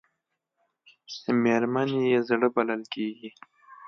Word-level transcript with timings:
مېرمنې 1.43 2.01
یې 2.11 2.19
زړه 2.29 2.47
بلل 2.55 2.83
کېږي. 2.93 3.29